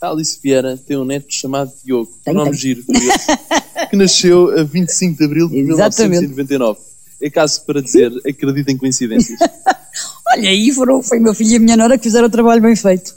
[0.00, 2.58] A Alice Vieira tem um neto chamado Diogo, Tem, nome tem.
[2.58, 2.84] giro,
[3.88, 6.26] que nasceu a 25 de abril de Exatamente.
[6.26, 6.78] 1999.
[7.22, 9.38] É caso para dizer, acredita em coincidências.
[10.34, 12.76] Olha, aí foram, foi meu filho e a minha nora que fizeram o trabalho bem
[12.76, 13.14] feito.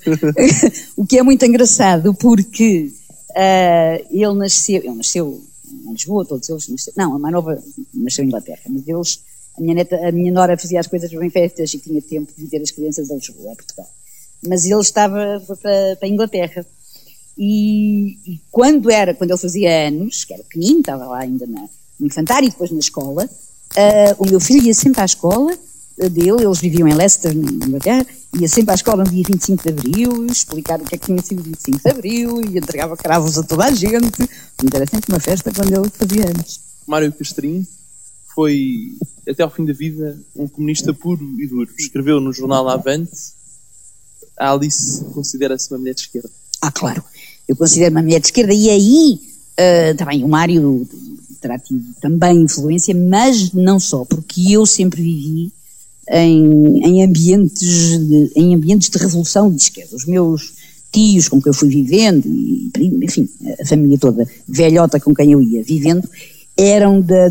[0.96, 2.90] o que é muito engraçado, porque
[3.36, 5.42] ah, ele nasceu, ele nasceu
[5.88, 7.62] em Lisboa, todos eles não, a mais nova
[7.94, 9.22] nasceu em Inglaterra, mas eles,
[9.58, 12.48] a minha, neta, a minha nora fazia as coisas bem feitas e tinha tempo de
[12.48, 13.90] ter as crianças a Lisboa, a Portugal.
[14.48, 16.66] Mas ele estava para, para a Inglaterra.
[17.38, 21.68] E, e quando era, quando ele fazia anos, que era pequenino, estava lá ainda na,
[22.00, 23.30] no infantário e depois na escola,
[23.76, 25.54] ah, o meu filho ia sempre à escola
[26.02, 29.64] ah, dele, eles viviam em Leicester, na Inglaterra, ia sempre à escola no dia 25
[29.64, 33.38] de Abril, explicar o que é que tinha sido 25 de Abril e entregava cravos
[33.38, 34.18] a toda a gente.
[34.18, 36.60] Portanto, era sempre uma festa quando ele fazia anos.
[36.86, 37.66] Mário Castrinho
[38.34, 41.70] foi, até ao fim da vida, um comunista puro e duro.
[41.78, 43.12] Escreveu no jornal Avante,
[44.38, 46.30] a Alice considera-se uma mulher de esquerda.
[46.62, 47.04] Ah, claro.
[47.48, 49.22] Eu considero uma mulher de esquerda e aí
[49.58, 50.88] ah, também o Mário
[51.42, 55.52] terá tido também influência, mas não só, porque eu sempre vivi
[56.10, 59.96] em, em ambientes de, em ambientes de revolução de esquerda.
[59.96, 60.54] Os meus
[60.92, 62.72] tios com quem eu fui vivendo, e,
[63.04, 63.28] enfim,
[63.60, 66.08] a família toda velhota com quem eu ia vivendo,
[66.58, 67.30] eram da,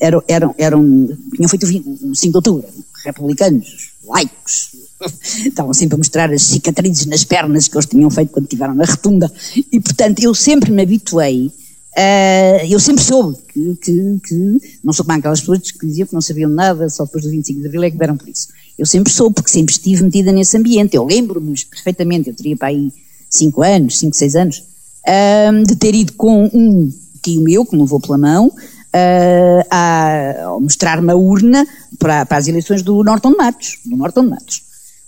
[0.00, 2.68] eram, eram, eram, tinham feito um 5 de outubro,
[3.04, 4.70] republicanos, laicos,
[5.46, 8.84] estavam sempre a mostrar as cicatrizes nas pernas que eles tinham feito quando estiveram na
[8.84, 9.30] retunda,
[9.70, 11.52] e portanto eu sempre me habituei
[11.98, 16.14] Uh, eu sempre soube que, que, que, não sou como aquelas pessoas que diziam que
[16.14, 18.46] não sabiam nada, só depois do 25 de Abril é que deram por isso.
[18.78, 20.94] Eu sempre soube, porque sempre estive metida nesse ambiente.
[20.94, 22.92] Eu lembro-me perfeitamente, eu teria para aí
[23.28, 27.82] 5 anos, 5, 6 anos, uh, de ter ido com um tio meu, que me
[27.82, 31.66] levou pela mão, uh, a, mostrar-me a urna
[31.98, 34.62] para, para, as eleições do Norton de Matos, do Norton de Matos.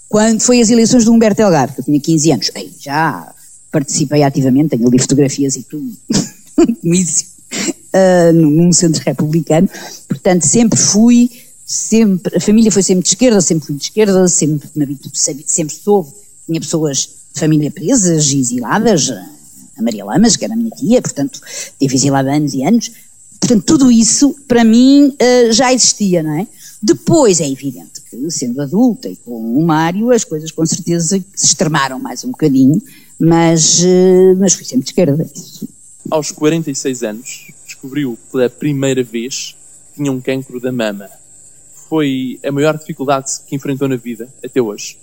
[0.08, 2.50] Quando foi as eleições do Humberto Delgado, que eu tinha 15 anos,
[2.80, 3.32] já
[3.70, 5.92] participei ativamente, tenho ali fotografias e tudo.
[6.66, 7.26] comício
[7.94, 9.68] uh, num centro republicano.
[10.08, 11.30] Portanto, sempre fui,
[11.64, 14.68] sempre, a família foi sempre de esquerda, sempre fui de esquerda, sempre,
[15.46, 16.10] sempre soube,
[16.46, 21.00] tinha pessoas de família presas e exiladas, a Maria Lamas, que era a minha tia,
[21.00, 21.40] portanto,
[21.78, 22.90] teve exilada anos e anos.
[23.40, 26.46] Portanto, tudo isso, para mim, uh, já existia, não é?
[26.82, 31.46] Depois é evidente que, sendo adulta e com o Mário, as coisas com certeza se
[31.46, 32.82] extremaram mais um bocadinho,
[33.18, 35.30] mas, uh, mas fui sempre de esquerda.
[35.34, 35.59] Isso
[36.10, 39.56] aos 46 anos, descobriu pela primeira vez
[39.88, 41.08] que tinha um cancro da mama.
[41.88, 44.96] Foi a maior dificuldade que enfrentou na vida até hoje?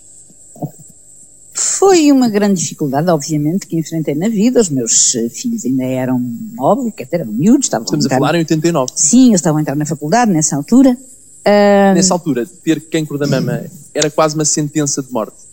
[1.52, 4.60] Foi uma grande dificuldade, obviamente, que enfrentei na vida.
[4.60, 6.18] Os meus eh, filhos ainda eram
[6.54, 7.66] novos, quer dizer, eram miúdos.
[7.66, 8.92] Estavam Estamos a, a falar em 89.
[8.94, 10.96] Sim, eles estavam a entrar na faculdade nessa altura.
[11.94, 15.47] Nessa altura, ter cancro da mama era quase uma sentença de morte.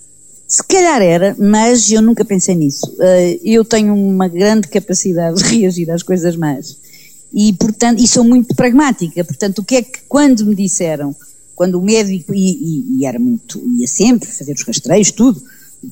[0.48, 2.86] Se calhar era, mas eu nunca pensei nisso.
[3.00, 6.78] Uh, eu tenho uma grande capacidade de reagir às coisas más.
[7.34, 9.24] E, portanto, e sou muito pragmática.
[9.24, 11.16] Portanto, o que é que, quando me disseram,
[11.56, 15.42] quando o médico, e, e, e era muito, ia sempre fazer os rastreios, tudo,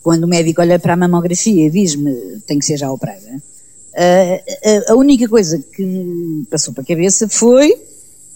[0.02, 2.14] quando o médico olha para a mamografia e diz-me,
[2.46, 7.28] tem que ser já operada, uh, a única coisa que me passou para a cabeça
[7.28, 7.76] foi,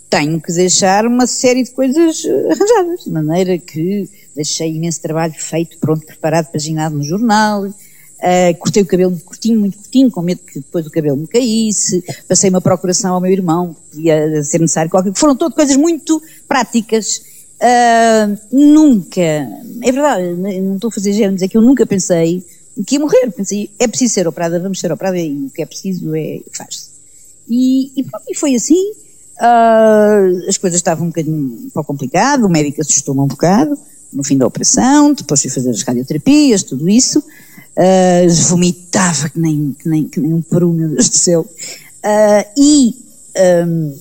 [0.09, 5.77] tenho que deixar uma série de coisas arranjadas, de maneira que deixei imenso trabalho feito,
[5.79, 10.41] pronto, preparado, paginado no jornal, uh, cortei o cabelo muito curtinho, muito curtinho, com medo
[10.41, 14.89] que depois o cabelo me caísse, passei uma procuração ao meu irmão, podia ser necessário
[14.89, 17.21] qualquer foram todas coisas muito práticas.
[17.59, 22.45] Uh, nunca, é verdade, não estou a fazer género dizer que eu nunca pensei
[22.85, 25.65] que ia morrer, pensei, é preciso ser operada, vamos ser operada e o que é
[25.65, 26.91] preciso é, faz-se.
[27.49, 28.93] E, e, e foi assim,
[29.39, 33.77] Uh, as coisas estavam um bocadinho um pouco complicado, o médico assustou-me um bocado
[34.17, 37.19] no fim da operação, depois fui fazer as radioterapias, tudo isso.
[37.19, 41.41] Uh, vomitava que nem, que, nem, que nem um peru, meu Deus do céu.
[41.41, 42.95] Uh, e
[43.67, 43.95] um,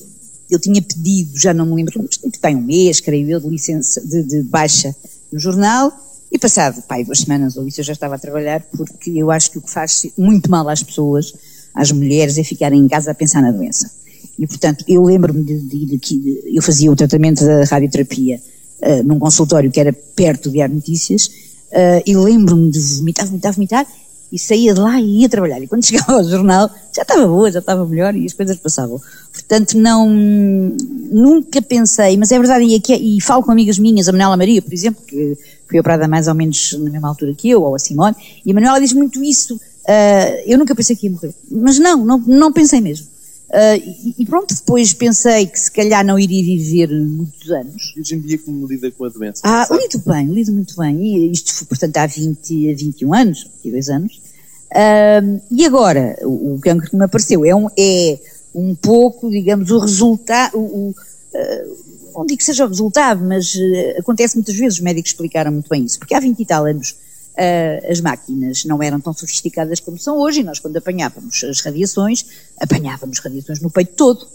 [0.51, 4.01] eu tinha pedido, já não me lembro, mas tem um mês, creio eu, de licença,
[4.01, 4.97] de, de baixa
[5.31, 5.93] no jornal,
[6.33, 9.51] e passado, pai, duas semanas ou isso, eu já estava a trabalhar, porque eu acho
[9.51, 11.35] que o que faz muito mal às pessoas,
[11.75, 13.91] às mulheres, é ficarem em casa a pensar na doença.
[14.39, 18.41] E, portanto, eu lembro-me de, de, de, que eu fazia o tratamento da radioterapia
[18.87, 23.53] uh, num consultório que era perto do Diário Notícias, uh, e lembro-me de vomitar, vomitar,
[23.53, 23.87] vomitar,
[24.31, 25.61] e saía de lá e ia trabalhar.
[25.63, 29.01] E quando chegava ao jornal, já estava boa, já estava melhor e as coisas passavam.
[29.33, 34.13] Portanto, não, nunca pensei, mas é verdade, e, aqui, e falo com amigas minhas, a
[34.13, 35.37] Manuela Maria, por exemplo, que
[35.69, 38.55] foi operada mais ou menos na mesma altura que eu, ou a Simone, e a
[38.55, 41.35] Manuela diz muito isso, uh, eu nunca pensei que ia morrer.
[41.51, 43.07] Mas não, não, não pensei mesmo.
[43.49, 47.95] Uh, e, e, pronto, depois pensei que se calhar não iria viver muitos anos.
[47.97, 49.41] E hoje em dia como lida com a doença?
[49.45, 51.01] Ah, lido bem, lido muito bem.
[51.01, 54.21] E isto foi, portanto, há 20 a 21 anos, 22 anos.
[54.73, 58.19] Uh, e agora, o, o cancro que me apareceu é um, é
[58.53, 61.77] um pouco, digamos, o resultado, o, uh,
[62.15, 63.55] não digo que seja o resultado, mas
[63.99, 66.97] acontece muitas vezes, os médicos explicaram muito bem isso, porque há 20 e tal anos
[67.37, 71.61] uh, as máquinas não eram tão sofisticadas como são hoje, e nós, quando apanhávamos as
[71.61, 72.25] radiações,
[72.59, 74.27] apanhávamos radiações no peito todo.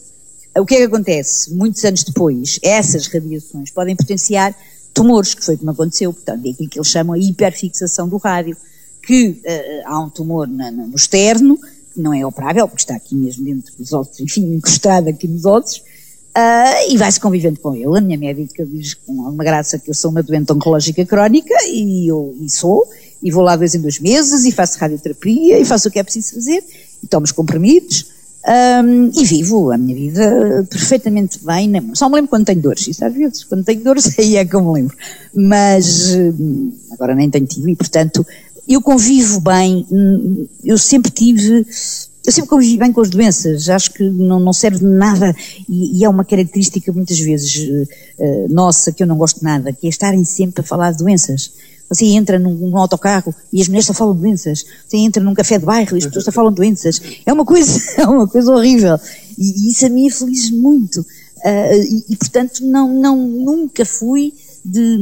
[0.58, 1.54] O que é que acontece?
[1.54, 4.56] Muitos anos depois, essas radiações podem potenciar
[4.94, 8.56] tumores, que foi como aconteceu, portanto, é aquilo que eles chamam a hiperfixação do rádio,
[9.02, 11.58] que uh, há um tumor na, no externo,
[11.94, 15.46] que não é operável, porque está aqui mesmo dentro dos ossos, enfim, encostado aqui nos
[15.46, 15.84] ossos,
[16.38, 17.98] Uh, e vai-se convivendo com ele.
[17.98, 22.10] A minha médica diz com alguma graça que eu sou uma doente oncológica crónica e
[22.10, 22.88] eu e sou,
[23.22, 26.04] e vou lá dois em dois meses e faço radioterapia e faço o que é
[26.04, 26.64] preciso fazer
[27.04, 28.06] e tomo os comprimidos
[28.48, 31.72] um, e vivo a minha vida perfeitamente bem.
[31.94, 34.56] Só me lembro quando tenho dores, isso às vezes, quando tenho dores aí é que
[34.56, 34.96] eu me lembro.
[35.34, 38.26] Mas hum, agora nem tenho tido e, portanto,
[38.68, 41.66] eu convivo bem, hum, eu sempre tive
[42.26, 45.36] eu sempre convivi bem com as doenças, acho que não, não serve de nada
[45.68, 49.88] e, e, é uma característica muitas vezes uh, nossa que eu não gosto nada, que
[49.88, 51.52] é estarem sempre a falar de doenças.
[51.90, 54.66] Você entra num, num autocarro e as mulheres só falam de doenças.
[54.88, 57.02] Você entra num café de bairro e as pessoas só falam de doenças.
[57.26, 58.98] É uma coisa, é uma coisa horrível.
[59.38, 61.02] E, e isso a mim feliz muito.
[61.02, 64.32] Uh, e, e, portanto não, não, nunca fui
[64.64, 64.98] de,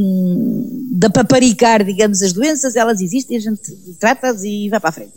[0.92, 5.12] de paparicar, digamos, as doenças, elas existem, a gente trata-as e vai para a frente.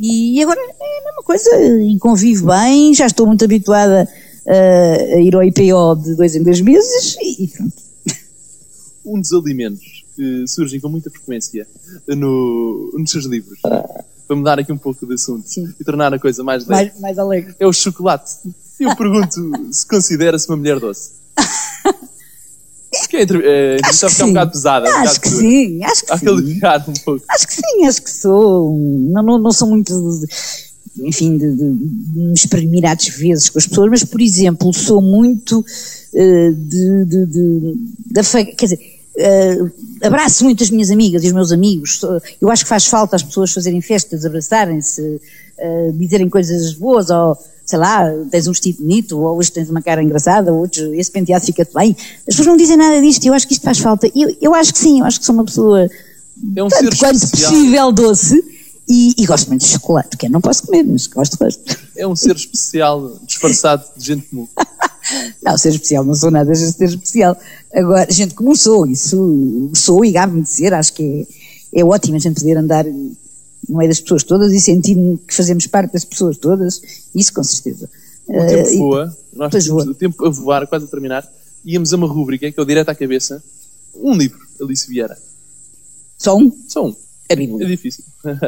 [0.00, 0.64] E agora é
[1.00, 1.50] a mesma coisa,
[1.82, 4.08] e convivo bem, já estou muito habituada
[4.46, 7.72] uh, a ir ao IPO de dois em dois meses e, e pronto.
[9.04, 11.66] Um dos alimentos que surgem com muita frequência
[12.08, 15.72] no, nos seus livros, para mudar aqui um pouco de assunto Sim.
[15.80, 17.54] e tornar a coisa mais leve, Mais, mais alegre.
[17.58, 18.32] é o chocolate.
[18.78, 21.12] Eu pergunto se considera-se uma mulher doce.
[23.82, 24.86] Acho que a a entrevista ficar um bocado pesada.
[24.88, 25.42] um Acho bocado que dura.
[25.42, 26.60] sim, acho que que sim.
[26.88, 27.24] um pouco.
[27.28, 28.76] Acho que sim, acho que sou.
[28.78, 33.66] Não, não, não sou muito, de- enfim, de, de, me exprimir às vezes com as
[33.66, 35.64] pessoas, mas, por exemplo, sou muito
[36.14, 37.74] eh, de, de, de,
[38.06, 38.20] de
[38.56, 38.80] Quer dizer,
[39.16, 39.58] eh,
[40.02, 42.00] abraço muito as minhas amigas e os meus amigos.
[42.40, 45.20] Eu acho que faz falta as pessoas fazerem festas, abraçarem-se,
[45.58, 47.36] eh, dizerem coisas boas, ou
[47.66, 51.10] sei lá, tens um vestido bonito, ou hoje tens uma cara engraçada, ou hoje esse
[51.10, 51.94] penteado fica-te bem.
[52.20, 54.10] As pessoas não dizem nada disto e eu acho que isto faz falta.
[54.14, 55.88] Eu, eu acho que sim, eu acho que sou uma pessoa
[56.56, 57.52] É um tanto quanto especial.
[57.52, 58.42] possível doce
[58.88, 61.78] e, e gosto muito de chocolate, que eu não posso comer, mas gosto de resto.
[61.94, 64.48] É um ser especial disfarçado de gente comum.
[65.42, 67.34] Não, ser especial, não sou nada de ser especial.
[67.72, 71.26] Agora, gente como sou, isso sou e gabe-me de ser, acho que
[71.72, 72.84] é, é ótimo a gente poder andar
[73.68, 74.96] no meio das pessoas todas e sentir
[75.26, 76.80] que fazemos parte das pessoas todas,
[77.14, 77.88] isso com certeza.
[78.26, 79.92] O tempo Eh, e- voa, nós pois temos voa.
[79.92, 81.30] o tempo a voar, quase a terminar.
[81.64, 83.42] Íamos a uma rúbrica que é o Direto à Cabeça.
[83.94, 85.18] Um livro, Alice Vieira.
[86.16, 86.50] Só um?
[86.68, 86.90] Só um.
[87.30, 87.66] A É Bíblia.
[87.66, 88.04] difícil.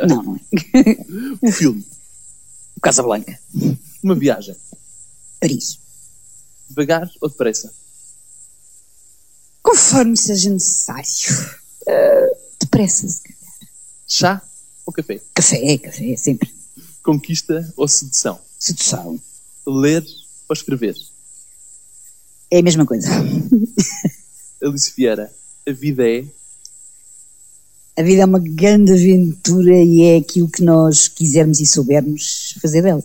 [0.08, 0.96] Não, não é.
[1.42, 1.84] Um filme,
[2.76, 3.38] O Casablanca.
[4.02, 4.56] uma viagem.
[5.40, 5.78] Paris.
[6.68, 7.72] Devagar ou depressa?
[9.62, 11.04] Conforme seja necessário.
[11.86, 13.40] Eh, depressa, se calhar.
[14.06, 14.42] Chá
[14.90, 15.20] ou café?
[15.34, 16.50] Café, café, sempre.
[17.02, 18.38] Conquista ou sedução?
[18.58, 19.20] Sedução.
[19.66, 20.04] Ler
[20.48, 20.94] ou escrever?
[22.50, 23.08] É a mesma coisa.
[24.62, 25.32] Alice Vieira,
[25.66, 26.24] a vida é.
[27.96, 32.82] A vida é uma grande aventura e é aquilo que nós quisermos e soubermos fazer
[32.82, 33.04] dela.